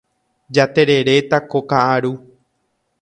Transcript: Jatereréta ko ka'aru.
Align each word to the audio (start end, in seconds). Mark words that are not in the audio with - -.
Jatereréta 0.55 1.37
ko 1.49 1.59
ka'aru. 1.69 2.13